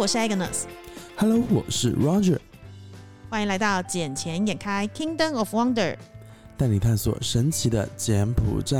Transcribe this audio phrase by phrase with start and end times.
[0.00, 0.62] 我是 Agnes。
[1.14, 2.38] Hello，我是 Roger。
[3.28, 5.74] 欢迎来到《捡钱眼开 Kingdom of Wonder》，
[6.56, 8.78] 带你探索神奇的柬埔寨。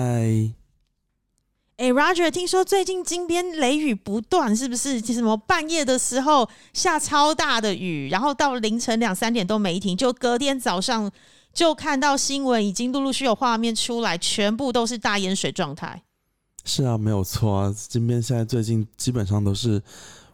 [1.77, 4.99] 哎，Roger，听说最近金边雷雨不断，是不是？
[4.99, 11.13] 什么半夜的时候下超大的雨，然后到凌晨两三点都没停，就隔天早上
[11.53, 16.03] 就看到新闻，已经陆陆续有画面出来，全部都是大淹水状态。
[16.65, 17.75] 是啊，没有错啊。
[17.77, 19.83] 金边现在最近基本上都是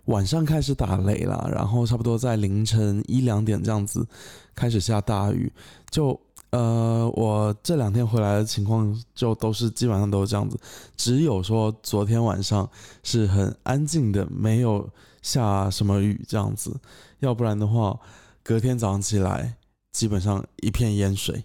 [0.06, 4.06] 晚上开始打雷了，然后差不多在凌晨一两点这样子
[4.54, 5.52] 开始下大雨，
[5.90, 6.20] 就。
[6.50, 10.56] 呃，我这两天回来的情况就都是基本上都是这样子，
[10.96, 12.70] 只有说昨天晚上
[13.02, 14.88] 是很安静的，没有
[15.20, 16.74] 下什么雨这样子，
[17.18, 17.98] 要不然的话，
[18.42, 19.56] 隔天早上起来
[19.92, 21.44] 基本上一片淹水，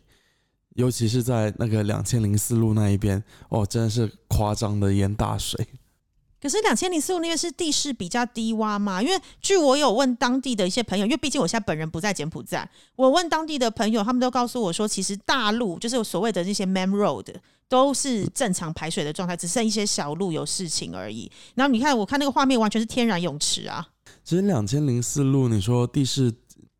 [0.75, 5.67] 尤其是在那个两千零四路那一边，哦，真的是夸张的淹大水。
[6.41, 9.01] 可是两千零四路那边是地势比较低洼嘛？
[9.01, 17.27] 因为据我有问当地的一些朋友，因为毕竟我现在本人不在柬埔寨，我问当地的朋友，他们都告诉我说，其实大路就是所谓的那些 main road
[17.69, 21.31] 都是正常排水的状态，只剩一些小路有事情而已。
[21.53, 23.87] 然后你看，我看那个画面完全是天然泳池啊。
[24.23, 26.33] 其实两千零四路，你说地势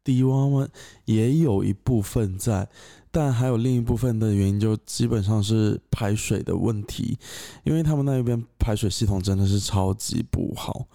[0.04, 0.68] 低洼吗？
[1.06, 2.68] 也有一部分在。
[3.12, 7.18] 但还有另一部分的原因，就基本上是排水的问题，
[7.66, 10.88] 因为他们那边排水系统真的是超级不好，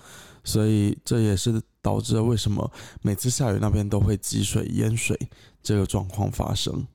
[0.42, 2.72] 所以这也是导致了为什么
[3.02, 5.18] 每次下雨那边都会积水淹水
[5.62, 6.86] 这个状况发生。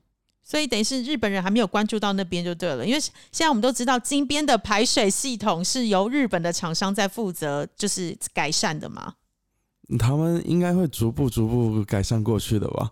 [0.44, 9.14] 所以等于是日本人还没有关注到那边就对了，因为现在我们都知道金边的排水系统是由日本的厂商在负责，就是改善的嘛。
[9.98, 12.90] 他们应该会逐步逐步改善过去的吧。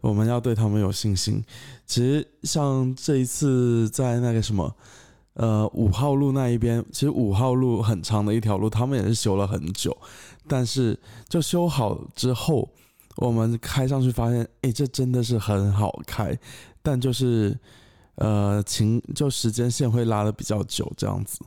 [0.00, 1.42] 我们要对他们有信心。
[1.86, 4.74] 其实像这一次在那个什么，
[5.34, 9.96] 呃，五号路那一边，其实五号路很长的一条路，他们也是修了很久。
[10.46, 12.68] 但是就修好之后，
[13.16, 16.38] 我们开上去发现，哎，这真的是很好开。
[16.82, 17.58] 但就是，
[18.14, 21.38] 呃，情就时间线会拉的比较久，这样子。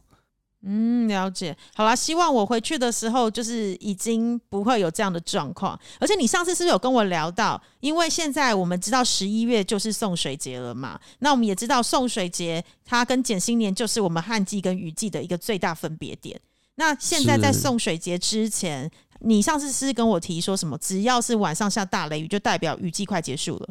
[0.63, 1.57] 嗯，了解。
[1.73, 5.79] 好啦，希望我回去的时候就是已经不会有这样的状况。
[5.99, 7.59] 而且你上次是不是有跟我聊到？
[7.79, 16.39] 因为现在我们知道十一月就是送水节了嘛，那我们也知道送水节它跟减新年就是我们旱季跟雨季的一个最大分别点。
[16.75, 18.89] 那现在在送水节之前，
[19.21, 20.77] 你上次是跟我提说什么？
[20.77, 23.69] 只要是晚上下大雷雨，就代表雨季快结束了。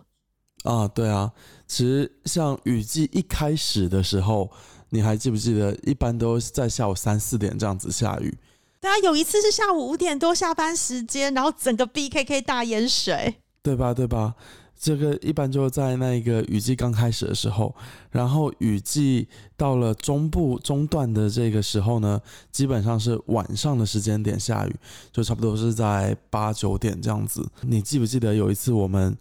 [0.65, 1.31] 啊，对啊。
[1.69, 4.51] 其实像雨季一开始的时候。
[4.91, 8.37] 你还记不记得，一般都是在下午三四点这样子下雨。
[8.81, 13.93] 对啊，有一次是下午五点多下班时间，然后整个 BKK 大淹水，对吧？
[13.93, 14.35] 对吧？
[14.79, 17.75] 这个一般就在那个雨季刚开始的时候，
[18.11, 22.19] 然后雨季到了中部中段的这个时候呢，
[22.51, 24.75] 基本上是晚上的时间点下雨，
[25.13, 27.47] 就差不多是在八九点这样子。
[27.61, 29.15] 你记不记得有一次我们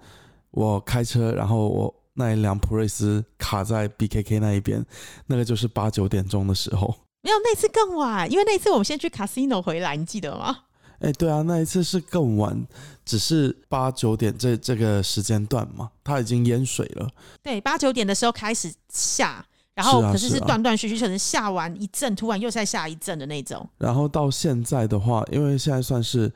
[0.51, 1.95] 我开车，然后我。
[2.19, 4.85] 那一辆普锐斯卡在 BKK 那一边，
[5.27, 6.93] 那个就是八九点钟的时候。
[7.21, 10.55] 没有，那次更晚，因为那次我们先去 casino 回来，你记得吗？
[10.99, 12.67] 哎，对啊，那一次是更晚，
[13.05, 17.09] 只是八九点这这个时间段嘛，它已经淹水了。
[17.41, 23.65] 对，八九点的时候开始下，然后可是是断断续续，可能下完一阵，突然又再下一阵的那种。
[23.77, 26.29] 然后到现在的话，因为现在算是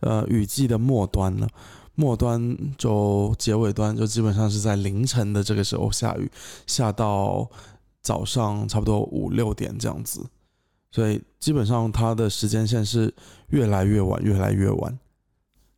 [0.00, 1.48] 呃雨季的末端了。
[2.00, 6.30] 末端就结尾端就基本上是在凌晨的这个时候下雨，
[6.66, 7.46] 下到
[8.00, 10.24] 早上差不多五六点这样子，
[10.90, 13.14] 所以基本上它的时间线是
[13.48, 14.98] 越来越晚，越来越晚，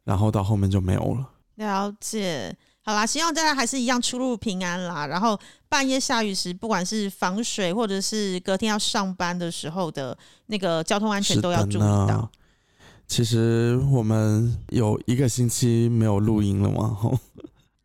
[0.05, 1.29] 然后到后面就没有了。
[1.57, 5.05] 了解，好啦，希望大家还是一样出入平安啦。
[5.09, 5.37] 然后
[5.69, 10.17] 半夜下雨时，不管是防水或者是隔天要上班的时候的
[10.47, 12.31] 那个交通安全都要注意到。
[13.13, 17.11] 其实我们有一个星期没有录音了嘛，吼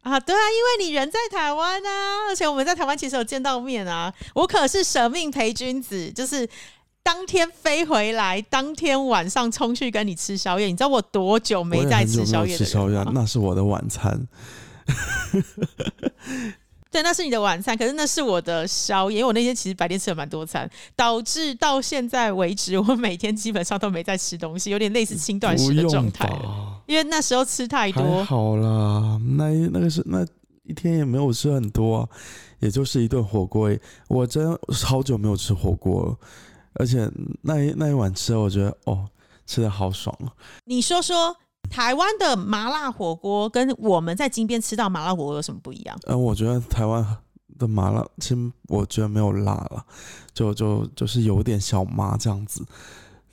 [0.04, 6.48] 啊，对啊，因为你人在台湾啊，而且我们在台湾其实有见到面啊，我可是舍命陪君子，就是
[7.04, 12.58] 当天飞回来，当天晚上冲去跟你吃宵夜，你知道我多久没在吃宵夜？
[12.58, 14.30] 吃宵夜，那是我的晚餐。
[16.98, 19.20] 对，那是你的晚餐，可是那是我的宵夜。
[19.20, 26.28] 因为我那天其实白天吃了蛮多餐，导致到现在为止，我每天基本上都没在吃东西，有点类似轻断食的状态。
[26.88, 28.24] 因为那时候吃太多。
[28.24, 30.26] 好啦，那那个是那
[30.64, 32.10] 一天也没有吃很多，
[32.62, 33.70] 也就是一顿火锅。
[34.08, 36.18] 我真好久没有吃火锅了，
[36.74, 37.08] 而且
[37.44, 39.06] 那一那一碗吃，我觉得哦，
[39.46, 40.34] 吃的好爽啊！
[40.66, 41.38] 你说说。
[41.70, 45.98] 台湾的麻辣火锅跟我们在金边吃到麻辣火锅有什么不一样？
[46.08, 47.06] 嗯，我觉得台湾
[47.58, 49.86] 的麻辣，其实我觉得没有辣了，
[50.34, 52.66] 就就就是有点小麻这样子。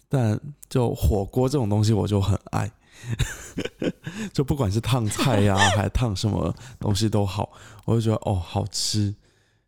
[0.08, 0.38] 但
[0.68, 2.70] 就火锅这种东西，我就很爱。
[4.32, 7.50] 就不管是烫菜呀， 还烫什么东西都好，
[7.84, 9.14] 我就觉得哦好吃，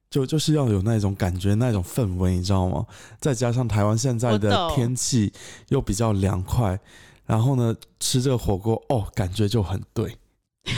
[0.09, 2.87] 就就是要有那种感觉，那种氛围，你知道吗？
[3.21, 5.33] 再加上台湾现在的天气
[5.69, 6.79] 又比较凉快，
[7.27, 10.17] 然后呢吃这个火锅哦，感觉就很对。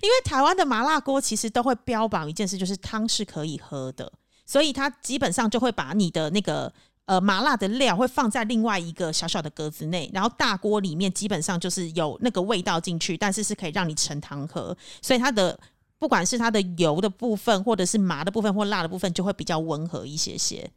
[0.00, 4.10] 因为台湾的麻辣锅其实都会标榜一件事，就是汤是可以喝的，
[4.46, 6.72] 所以它基本上就会把你的那个
[7.04, 15.58] 呃麻辣的料会放在另外一个小小的格子内，然后大锅里面基本上就是有那个味道进去，但是是可以让你盛汤喝，所以它的
[15.98, 20.70] 不管是它的油的部分，或者是麻的部分或辣的部分，就会比较温和一些些。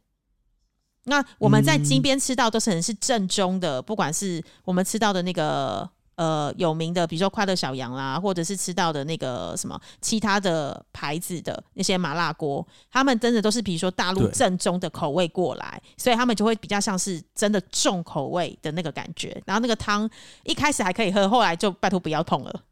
[1.08, 19.40] 那我们在金边吃到都是很是正宗的，不管是我们吃到的那个呃有名的，比如说快乐小羊啦，或者是吃到的那个什么其他的牌子的那些麻辣锅，他们真的都是比如说大陆正宗的口味过来，所以他们就会比较像是真的重口味的那个感觉。
[19.46, 20.10] 然后那个汤
[20.42, 22.62] 一开始还可以喝，后来就拜托不要痛了，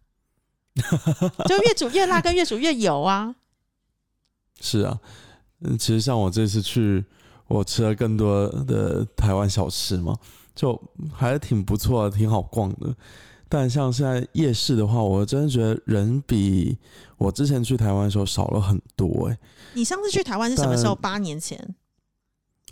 [1.46, 3.36] 就越煮越辣，跟越煮越油啊。
[4.60, 4.98] 是啊，
[5.60, 7.04] 嗯，其实像我这次去，
[7.54, 10.16] 我吃了更多的台湾小吃嘛，
[10.54, 10.80] 就
[11.12, 12.94] 还挺不错的，挺好逛的。
[13.48, 16.76] 但像现在夜市的话，我真的觉得人比
[17.16, 19.38] 我之前去台湾的时候少了很多、欸。
[19.74, 20.94] 你上次去台湾是什么时候？
[20.94, 21.74] 八年前。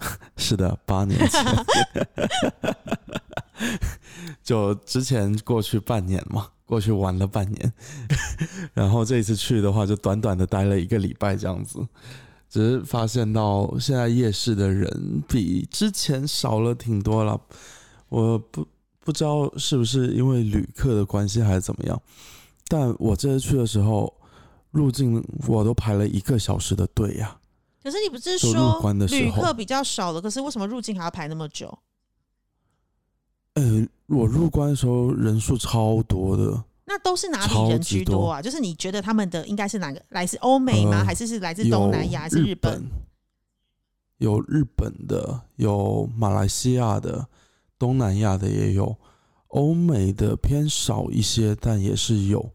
[0.36, 1.44] 是的，八年前，
[4.42, 7.72] 就之前过去半年嘛，过去玩了半年，
[8.74, 11.78] 然后这一次去的话，就短短的待了一个礼拜这样子。
[12.52, 17.40] 只是发现到现在夜市的人比之前少了挺多了，
[18.10, 18.68] 我不
[19.00, 21.98] 不知道是不是因为旅客的关系还是怎么样，
[22.68, 24.12] 但我这次去的时候，
[24.70, 27.38] 入境我都排了一个小时的队呀、
[27.82, 31.78] 可是你不是说旅客比较少了，可是为什么入境还要排那么久？
[33.54, 38.42] 呃，我入关的时候人数超多的，那都是哪里超人居多啊？
[38.42, 40.02] 就是你觉得他们的应该是哪个？
[40.10, 40.98] 来自欧美吗？
[40.98, 42.20] 呃还是是来自东南亚？
[42.20, 42.82] 还是日本？
[44.18, 47.26] 有日本的，有马来西亚的，
[47.78, 48.94] 东南亚的也有，
[49.48, 52.52] 欧美的偏少一些，但也是有。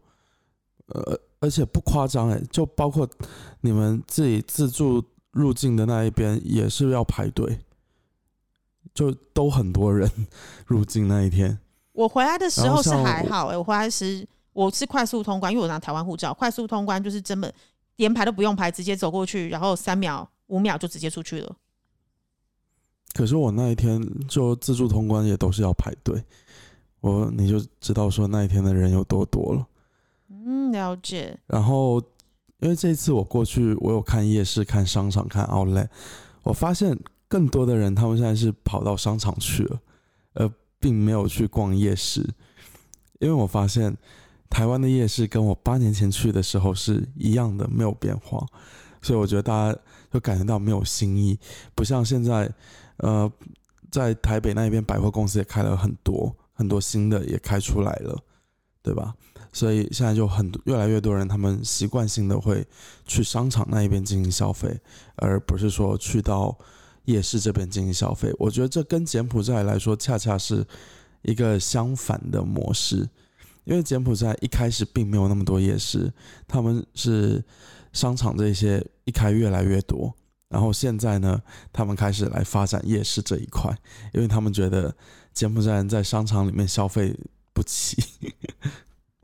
[0.86, 3.08] 呃，而且不夸张哎，就包括
[3.60, 7.58] 你们自己自助入境的那一边也是要排队，
[8.94, 10.08] 就都很多人
[10.64, 11.58] 入境那一天。
[11.98, 17.52] 我回来的时候是还好哎、我回来时我是快速通关，因为我拿台湾护照，快速通关就是真的
[17.96, 21.56] 连排都不用排，直接走过去，然后三秒、五秒就直接出去了。
[23.14, 26.22] 可是我那一天就自助通关也都是要排队，
[27.00, 29.66] 我你就知道说那一天的人有多多了。
[30.28, 31.36] 嗯，了解。
[31.48, 32.00] 然后
[32.60, 35.88] 因为这一次我过去，我有看夜市、看商场、看 Outlet，
[36.44, 36.96] 我发现
[37.26, 39.80] 更多的人他们现在是跑到商场去了，
[40.34, 40.48] 而
[40.78, 42.20] 并没有去逛夜市。
[43.20, 43.96] 因为我发现
[44.48, 48.46] 台湾的夜市跟我八年前去的时候是一样的，没有变化，
[49.02, 49.78] 所以我觉得大家
[50.12, 51.38] 就感觉到没有新意，
[51.74, 52.48] 不像现在，
[52.98, 53.30] 呃，
[53.90, 58.16] 在台北那边百货公司也开了很多，很多新的也开出来了，
[58.82, 59.14] 对吧？
[59.52, 62.64] 所以现在就很越来越多人，他们习惯性的会
[63.04, 64.78] 去商场那一边进行消费，
[65.16, 66.56] 而不是说去到
[67.08, 68.30] 夜市这边进行消费。
[68.38, 70.64] 我觉得这跟柬埔寨来说，恰恰是
[71.22, 73.08] 一个相反的模式。
[73.64, 76.10] 因为柬埔寨一开始并没有那么多夜市，
[76.46, 77.44] 他们是
[77.92, 80.14] 商场这些一开越来越多，
[80.48, 81.38] 然后现在呢，
[81.70, 83.70] 他们开始来发展夜市这一块，
[84.14, 84.94] 因为他们觉得
[85.34, 87.14] 柬埔寨人在商场里面消费
[87.52, 88.02] 不起。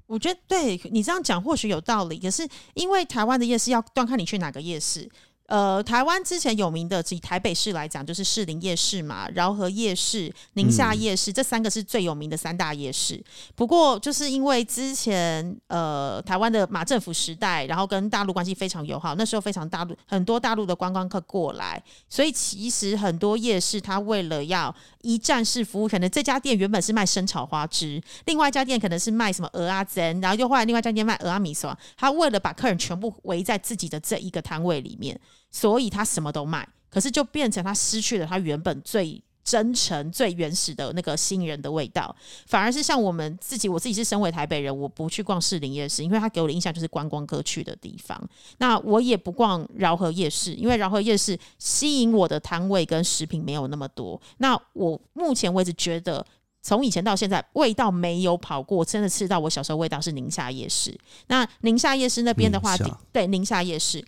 [0.06, 5.10] 我觉得对你这样讲或许有道理，可是因为台湾的夜市要端看你去哪个夜市。
[5.46, 13.22] 呃，台湾之前有名的，以台北市来讲，就是士林夜市嘛、饶河夜市、宁夏夜市、这三个是最有名的三大夜市。
[13.54, 35.20] 不过，就是因为之前呃台湾的马政府时代，然后跟大陆关系非常友好，那时候非常大陆很多大陆的观光客过来，所以其实很多夜市它为了要一站式服务，可能这家店原本是卖生炒花枝，另外一家店可能是卖什么鹅啊煎，然后又后来另外一家店卖鹅啊米索，他为了把客人全部围在自己的这一个摊位里面，
[35.54, 39.23] 所以他什么都卖，可是就变成他失去了他原本最。
[39.46, 48.18] 真诚、最原始的那个吸引人的味道，反而是像我们自己，我自己是身为台北人，我不去逛士林夜市，因为他给我的印象就是观光客去的地方。
[48.56, 54.18] 那我也不逛饶河夜市，因为饶河夜市吸引我的摊位跟食品没有那么多。
[54.38, 56.25] 那我目前为止觉得。
[56.62, 60.99] 从以前到现在，味道没有跑过，真的吃到我小时候味道是宁夏夜市。
[61.26, 62.75] 那宁夏夜市那边的话，
[63.12, 64.02] 对宁夏夜市，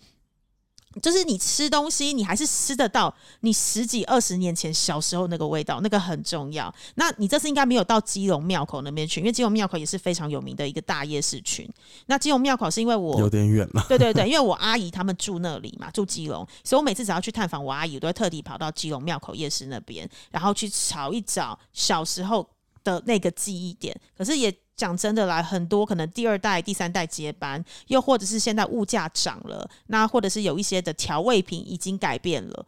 [1.00, 6.73] 就是你吃东西，你还是吃得到你十几二十年前小时候那个味道，那个很重要。
[6.95, 11.69] 那你这次应该没有到基隆庙口那边去，因为基隆庙口也是非常有名的一个大夜市群。
[12.07, 22.49] 那基隆庙口是因为我有点远了，对对对，因为我阿姨他们住那里嘛，住基隆，所以我每次只要去探访我阿姨，我都会特地跑到基隆庙口夜市那边，然后去找一找小时候
[22.83, 23.99] 的那个记忆点。
[24.17, 24.55] 可是也。
[24.76, 32.66] 讲真的啦，很多可能第二代、第三代接班，又或者是现在物价涨了，那或者是有一些的调味品已经改变了，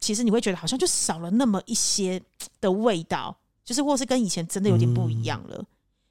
[0.00, 2.20] 其实你会觉得好像就少了那么一些
[2.60, 5.64] 的味道，就是或是跟以前真的有点不一样了。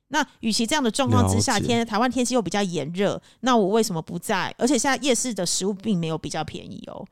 [0.10, 4.54] 那与其这样的状况之下，天台湾天气又比较炎热，那我为什么不在？
[4.58, 7.06] 而且现在夜市的食物并没有比较便宜哦，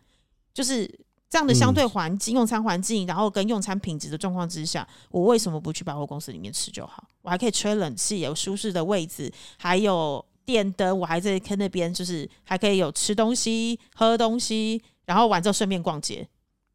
[0.53, 1.06] 就是。
[1.29, 7.03] 这样的相对环境、用餐环境，然后跟用餐品质的状况之下，我为什么不去百货公司里面吃就好？
[7.21, 16.27] 我还可以吹冷气，有舒适的位置，还有电灯，我还在坑那边，就是还可以有吃东西、喝东西，然后完之后顺便逛街。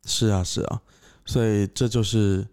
[0.04, 0.82] 是啊，是啊，
[1.25, 2.47] 所以这就是。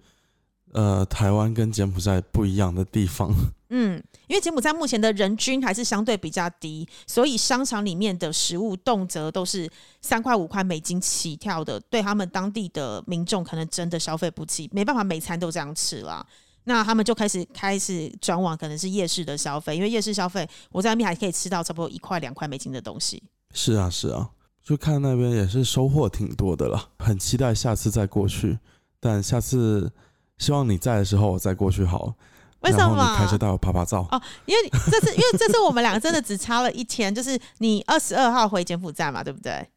[0.71, 3.33] 呃，台湾跟柬埔寨不一样的地方，
[3.69, 9.69] 嗯，因为柬埔寨目前的人均还是相对比较低，所以商场里面的食物动辄都是
[10.01, 16.25] 三块五块美金起跳的，对他们当地的民众可能真的消费不起，没办法每餐都这样吃啦。
[16.63, 23.21] 那他们就开始开始转往可能是夜市的消费，因为夜市消费我在那边还可以吃到差不多一块两块美金的东西。
[23.53, 24.29] 是啊，是啊，
[24.63, 28.57] 就看那边也是收获挺多的了，很期待下次再过去，
[28.99, 29.91] 但下次。
[30.39, 32.15] 希望你在的时候我再过去好了，
[32.61, 33.11] 为什么？
[33.13, 39.67] 你开车带我拍拍照哦，因为这次因为这次我们两个真的只差了一天，就是你二十二号回柬埔寨嘛，对不对？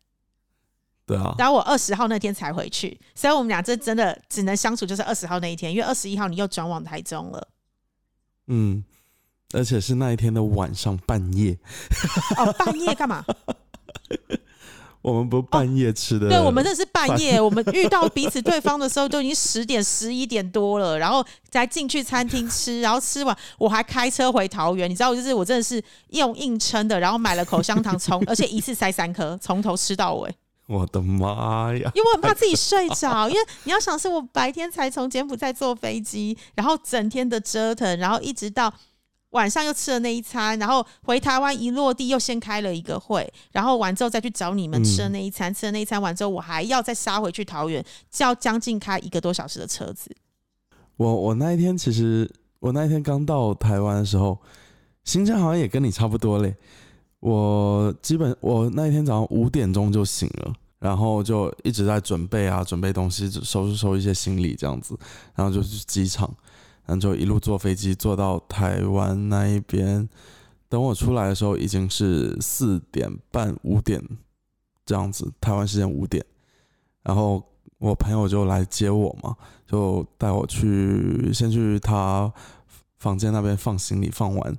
[1.07, 1.35] 对啊。
[1.39, 7.49] 然后我二十号那天才回去，所以我们俩这真的只能相处就是二十号那一天，因为二十一号你又转往台中了。
[8.49, 8.85] 嗯，
[9.53, 11.57] 而且是那一天的晚上半夜。
[12.37, 13.25] 哦，半夜干嘛？
[15.03, 17.41] 我们不半夜吃的，对，我们这是半夜。
[17.41, 24.89] 我们遇到彼此对方的时候，都已经十点、十一点多了，然后再进去餐厅吃，然后吃完我还开车回桃园。
[24.89, 30.33] 你知道，就是我真的是用硬撑的，然后买了口香糖，从 而且一次塞三颗，从头吃到尾。
[30.69, 31.91] 我的妈呀！
[31.95, 38.73] 因为我很怕自己睡着，因为你要想，是我白天才从柬埔寨坐飞机，然后整天的折腾，然后一直到。
[39.33, 47.85] 晚上又吃了那一餐，然后回台湾一落地又先开了一个会，然后完之后再去找你们吃的那一餐，吃了那一餐完之后，我还要再杀回去桃园，
[48.19, 50.15] 要将近开一个多小时的车子。
[50.97, 54.39] 我我那一天其实我那一天刚到台湾的时候，
[55.05, 56.55] 行程好像也跟你差不多嘞。
[57.21, 64.95] 我基本我那一天早上五点钟就醒了，然后就一直在准备啊，准备东西，收拾收一些行李这样子，
[65.35, 66.31] 然后就去机场。
[66.85, 70.09] 然后就一路坐飞机坐到台湾那一边，
[70.69, 74.03] 等我出来的时候已经是四点半五点
[74.85, 76.25] 这样子，台湾时间五点。
[77.05, 77.43] 然后
[77.79, 79.37] 我朋友就来接我嘛，
[79.67, 82.33] 就带我去先去他
[82.99, 84.59] 房间那边放行李，放完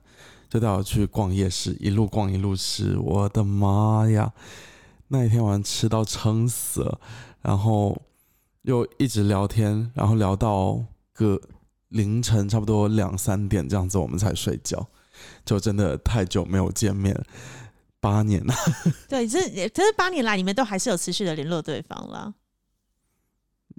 [0.50, 2.98] 就带我去逛夜市，一路逛一路吃。
[2.98, 4.32] 我的妈呀，
[5.10, 7.00] 那一天晚上吃到撑死了，
[7.42, 8.02] 然后
[8.62, 10.82] 又一直聊天，然后聊到
[11.14, 11.42] 个。
[11.94, 14.86] 凌晨差不多两三点这样子，我们才睡觉，
[15.46, 17.16] 就真的太久没有见面，
[18.00, 18.54] 八年了。
[19.08, 22.34] 对，这这八年来，你们都还是有持续的联络对方了。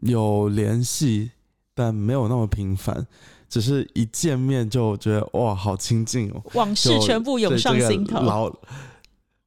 [0.03, 1.33] 有联系，
[1.75, 3.07] 但没有那么频繁，
[3.49, 8.57] 只是一见面就觉得哇，好亲近哦，往事全部涌上心头，老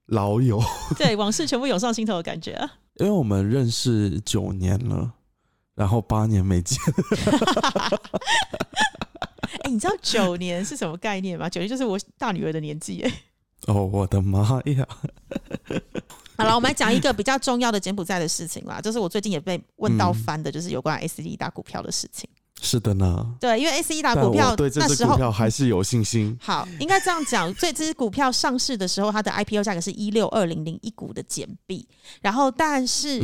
[0.07, 0.61] 老友。
[0.97, 2.69] 对，往事全部涌上心头的感觉啊。
[2.99, 5.13] 因为我们认识九年了。
[5.77, 6.75] 然后八年没见，
[9.61, 11.47] 哎，你知道九年是什么概念吗？
[11.47, 13.13] 九年就是我大女儿的年纪，哎。
[13.67, 14.87] 哦，我的妈呀！
[16.35, 22.27] 好了，我们来讲一个比较重要的柬埔寨的事情啦，就是我最近也被问到翻的，就是有关 S D 打股票的事情。
[22.59, 26.35] 是的呢，对，因为 S E 打股票对那时候还是有信心。
[26.41, 31.87] 好，应该这样讲，这支股票上市的时候，它的 I P O 价格是一六二零零一股的减币，
[32.21, 33.21] 然后但是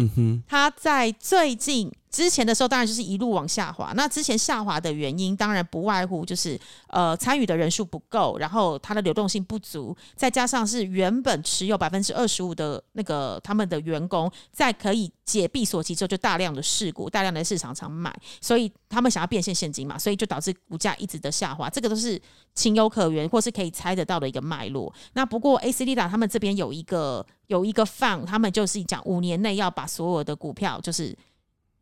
[0.47, 1.91] 它在最近。
[2.13, 3.91] 之前的时候，当然就是一路往下滑。
[3.95, 6.57] 那之前下滑的原因，当然不外乎就是
[6.89, 21.67] 呃参与的人数不够，然后它的流动性不足，再加上是原本持有百分之二十五的那个他们的员工，在可以解闭锁期之后，就大量的事故，大量的市场上买，所以他们想要变现现金嘛，所以就导致股价一直的下滑。
[21.67, 22.21] 这个都是
[22.53, 24.93] 情有可原，或是可以猜得到的一个脉络。
[25.13, 31.17] 那不过 A C D 达他们这边有一个有一个 fund，他们就是讲五年内要把所有的股票就是。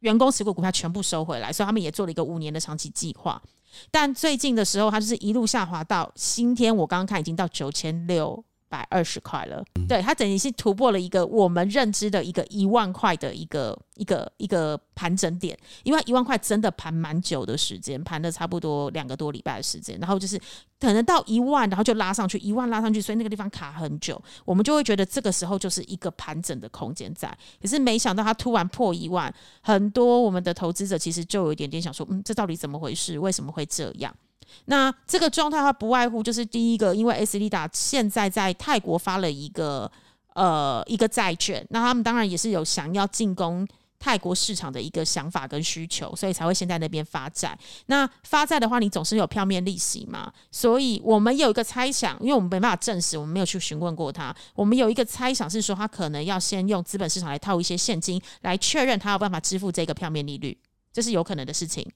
[0.02, 3.42] 员工持股股票全部收回来，所以他们也做了一个五年的长期计划。
[3.90, 9.62] 但最近的时候，它就是一路下滑到今天，我刚刚看已经到九千六百二十块了。
[9.86, 20.40] 对，它等于是突破了一个我们认知的一个一万块的一个一个一个盘整点，因为一万块真的盘蛮久的时间，盘了差不多两个多礼拜的时间，然后就是
[20.80, 27.38] 可能到一万，然后就拉上去，一万拉上去，所以那个地方卡很久，我们就会觉得这个时候就是一个盘整的空间在。
[27.62, 33.20] 可是没想到它突然破一万，很多我们的投资者其实就有一点点想说，嗯，这到底怎么回事？
[33.20, 34.16] 为什么会这样？
[34.66, 39.92] 那这个状态它不外乎就是第一个，因为 S 利达现在在泰国发了一个
[40.34, 43.68] 呃一个债券，那他们当然也是有想要进攻
[44.00, 47.56] 泰国市场的一个想法跟需求，所以才会先在那边发债。
[47.86, 60.58] 那发债的话，你总是有票面利息嘛，所以我们有一个猜想，因为我们没办法证实，我们没有去询问过他，我们有一个猜想是说，他可能要先用资本市场来套一些现金，来确认他有办法支付这个票面利率，
[60.92, 61.88] 这是有可能的事情。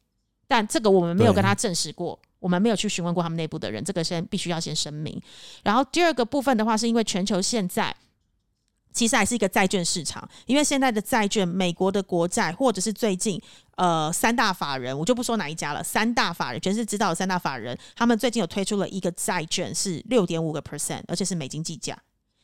[0.47, 5.21] 但这个我们没有跟他证实过，我们没有去询问过他们内部的人，这个先必须要先声明。
[5.63, 7.95] 然后第二个部分的话，是因为全球现在
[8.93, 13.41] 其实还是一个债券市场，因为现在的债券，美国的国债或者是最近
[13.75, 21.97] 呃三大法人，我就不说哪一家了，三大法人全是知道的三大法人，他们最近有推出了一个债券是六点五个 percent，而且是美金计价，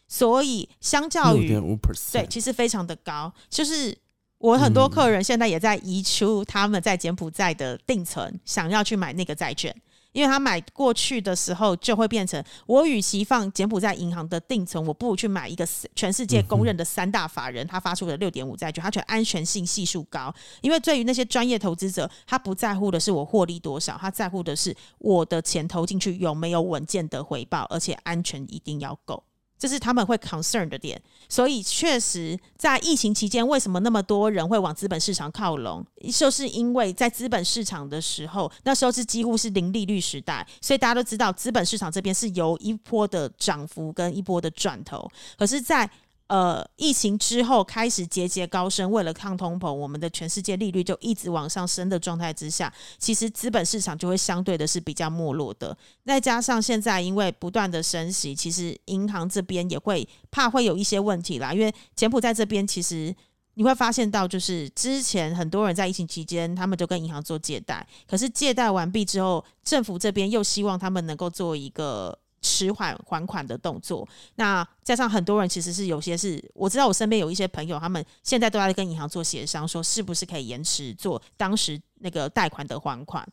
[0.08, 3.98] 所以相较于六点五 percent，对，其实非常的高，就是。
[4.42, 9.74] 我很多客人现在也在移出他们在柬埔寨的定存，想要去买那个债券，
[10.14, 15.64] 因为他买过去的时候就会变成，我与其放柬埔寨银行的定存，我不如去买一个
[15.96, 20.34] 全世界公认的三大法人他发出的六点五债券，它全安全性系数高。
[20.62, 29.24] 因为对于那些专业投资者，他不在乎的是我获利多少，他在乎的是我的钱投进去有没有稳健的回报，而且安全一定要够。
[29.62, 31.00] 这是他们会 concern 的点，
[31.30, 35.86] 所以确实在疫情期间，为什么那么多人会往资本市场靠拢？
[36.12, 45.08] 就是因为在资本市场的时候，那时候是几乎是零利率时代，所以大家都知道资本市场这边是由一波的涨幅跟一波的转头。
[45.38, 45.88] 可是，在
[46.32, 55.78] 呃，疫情之后开始节节高升，为了抗通膨，我们的全世界利率就一直往上升的状态之下，其实资本市场就会相对的是比较没落的。
[56.06, 61.54] 再加上现在因为不断的升息，其实银行这边也会怕会有一些问题啦。
[61.54, 63.14] 因为柬埔寨这边其实
[63.56, 72.18] 你会发现到，就是之前很多人在疫情期间，他们就跟银行做借贷，可是借贷完毕之后，政府这边又希望他们能够做一个。
[72.42, 83.28] 迟缓还款的动作，那加上很多人其实是有些是，我知道我身边有一些朋友，他们现在都在跟银行做协商，说是不是可以延迟做当时那个贷款的还款。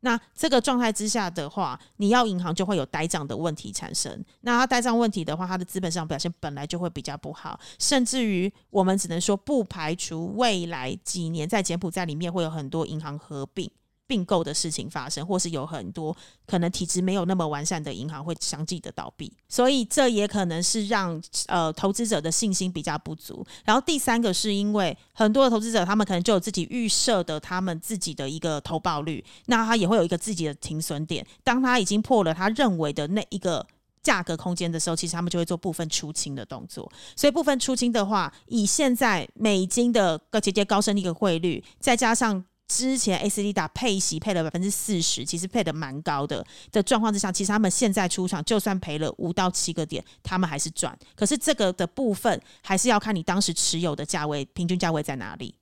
[0.00, 4.24] 那这个状态之下的话，你要银行就会有呆账的问题产生。
[4.42, 13.68] 那它呆账问题的话，它的资本上表现本来就会比较不好，甚至于我们只能说不排除未来几年在柬埔寨里面会有很多银行合并。
[14.08, 16.16] 并购的事情发生，或是有很多
[16.46, 23.46] 可能体质没有那么完善的银行会相继的倒闭，所以这也可能是让呃投资者的信心比较不足。
[23.64, 31.24] 然后第三个是因为很多的投资者他们可能就有自己预设的他们自己的一个投报率，那他也会有一个自己的停损点。
[31.44, 33.66] 当他已经破了他认为的那一个
[34.02, 36.90] 价格空间的时候，其实他们就会做部分出清的动作。
[37.14, 42.42] 所以部分出清的话，以现在美金的个节节高升的一个汇率，再加上。
[42.68, 50.96] 之前 A C D 打配息配了百分之四十，其实配的蛮高的的状况之下，其实他们现在出场就算赔了五到七个点，他们还是赚。
[51.16, 55.54] 可是这个的部分还是要看你当时持有的价位，平均价位在哪里。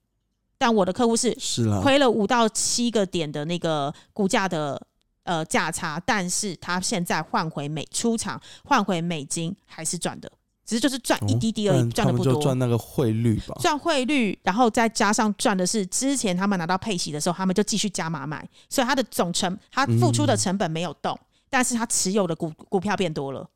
[0.59, 4.85] 但我的客户是是啦亏了五到七个点的那个股价的
[5.23, 10.33] 呃价差，但是他现在换回美出场换回美金还是赚的。
[10.67, 12.35] 只是就是赚一滴滴而已，赚的不多。
[12.43, 23.49] 赚那个汇率吧，赚汇率，然后再加上赚的是之前他们拿到配息的时候，他们就继续加码买，所以他的总成，他付出的成本没有动，但是他持有的股股票变多了。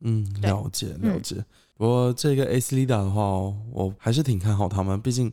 [0.00, 1.44] 嗯，了解了解。
[1.76, 3.22] 不过这个 A C Lida 的话，
[3.72, 5.32] 我还是挺看好他们，毕竟。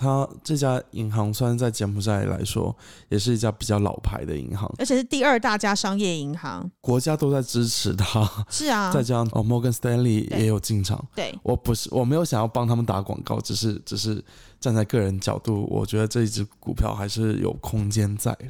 [0.00, 2.74] 他这家银行虽然在柬埔寨来说，
[3.10, 8.26] 也是一家比较老牌的银行，而且是第二大家商业银行，国家都在支持他。
[8.48, 11.06] 是啊， 再加上哦，Morgan Stanley 也有进场。
[11.14, 14.24] 对，我不是我没有想要帮他们打广告，只是只是
[14.58, 18.46] 站在个人角度，我觉得这一只股票还是有空间在的。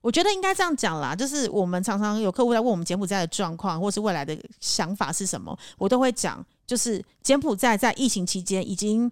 [0.00, 9.10] 我觉得应该这样讲啦，就是我们常常有客户在问我们柬埔寨的状况，或是未来的想法是什么，我都会讲，就是柬埔寨在疫情期间已经。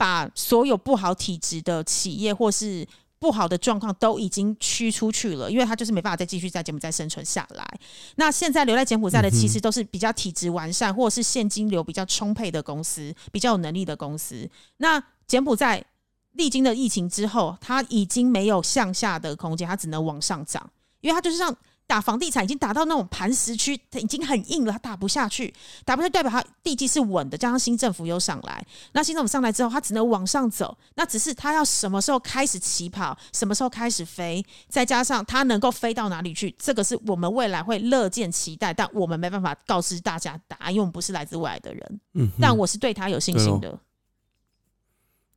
[0.00, 7.78] 把所有不好体质的企业或是不好的状况都已经驱出去了，因为他就是没办法再继续在柬埔寨生存下来。
[8.16, 14.48] 那现在留在柬埔寨的，其实都是比较体质完善，或者是现金流比较充沛的公司，比较有能力的公司。
[14.78, 15.84] 那柬埔寨
[16.32, 20.70] 历经了疫情之后，它已经没有向下的空间，它只能往上涨，
[21.02, 21.54] 因为它就是像。
[21.90, 25.52] 打房地产已经打到那种磐石区，它已经很硬了，它打不下去，
[25.84, 43.76] 打不下去代表它地基是稳的，加上新政府又上来，那新政府上来之后，它只能往上走，那只是它要什么时候开始起跑，什么时候开始飞，再加上它能够飞到哪里去，这个是我们未来会乐见期待，但我们没办法告知大家答案，因为我们不是来自未来的人，嗯，但我是对它有信心的。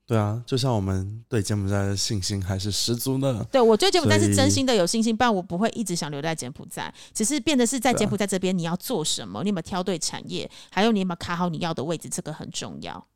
[0.05, 3.41] 对啊，就像我们对柬埔寨的信心还是十足的。
[3.45, 6.93] 对我对柬埔寨是真心的有信心，不然我不会一直想留在柬埔寨。
[7.13, 9.41] 只是变得是在柬埔寨这边，你要做什么？
[9.43, 10.49] 你有没有挑对产业？
[10.69, 12.09] 还有你有没有卡好你要的位置？
[12.09, 13.07] 这个很重要。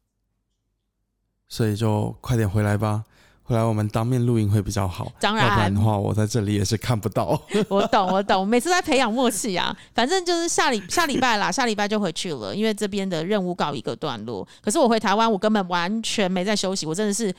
[1.49, 3.03] 所以就快点回来吧，
[3.47, 5.09] 回来我们当面录音会比较好。
[5.21, 7.41] 当要不然然的，话，我在这里也是看不到。
[7.69, 8.41] 我懂，我懂。
[8.41, 14.45] 我每次在培养默契啊，反正就是下礼下礼拜啦，下礼拜就回去了，因为这边的任务告一个段落。
[14.61, 17.33] 可是我回台湾，我根本完全没在休息，我真的是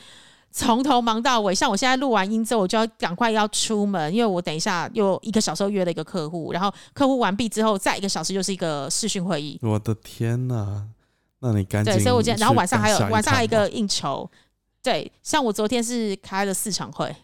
[0.51, 1.55] 从头忙到尾。
[1.55, 9.59] 像我现在录完音之后，我就要赶快要出门，因为我等一下又一个小时后约了一个客户，然后客户完毕之后，再一个小时就是一个视讯会议。
[9.61, 10.85] 我的天哪！
[11.40, 14.29] 那你赶紧对，所以我今天，然后晚上还有晚上还有一个应酬。
[14.82, 17.14] 对，像我昨天是开了四场会，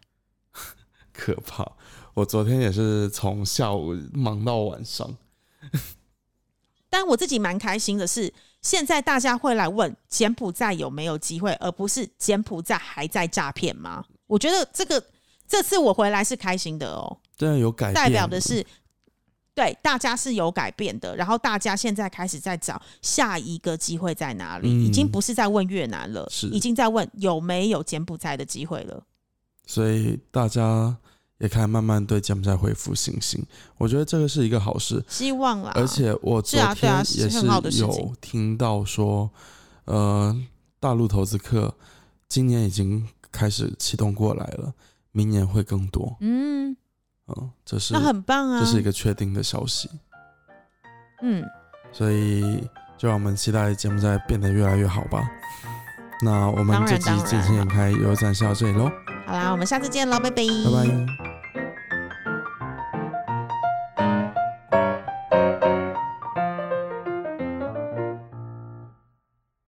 [1.13, 1.73] 可怕。
[2.15, 5.17] 我昨天也是从下午忙到晚上。
[6.89, 14.05] 但我自己蛮开心的是，现在大家会来问柬埔寨有没有机会，而不是柬埔寨还在诈骗吗？
[14.29, 15.05] 我觉得这个
[15.49, 18.65] 这次我回来是开心的哦，真的有改变，代表的是
[19.55, 29.05] 对大家是有改变的，然后大家现在开始在找下一个机会在哪里，嗯已经不是在问越南了，是已经在问有没有柬埔寨的机会了。
[29.67, 30.97] 所以大家
[31.39, 33.45] 也开始慢慢对柬埔寨恢复信心。
[33.79, 39.31] 我觉得这个是一个好事，希望啦，而且我昨天也是很好的事情有听到说，
[39.85, 40.37] 呃，
[40.81, 41.75] 大陆投资客
[42.29, 44.75] 今年已经开始启动过来了，
[45.13, 46.17] 明年会更多。
[46.21, 46.77] 嗯，
[47.29, 49.91] 嗯，这是那很棒啊，这是一个确定的消息，
[51.23, 51.45] 嗯，
[51.93, 55.23] 所以就让我们期待节目在变得越来越好吧。
[56.23, 58.91] 那我们这集当然尽情眼开又暂时到这里喽，
[59.27, 61.34] 好啦，我们下次见喽，拜拜，拜拜。